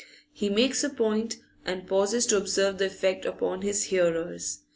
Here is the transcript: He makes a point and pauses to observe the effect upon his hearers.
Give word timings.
He 0.33 0.49
makes 0.49 0.83
a 0.83 0.89
point 0.89 1.37
and 1.63 1.85
pauses 1.87 2.25
to 2.25 2.37
observe 2.37 2.79
the 2.79 2.85
effect 2.87 3.23
upon 3.23 3.61
his 3.61 3.83
hearers. 3.83 4.61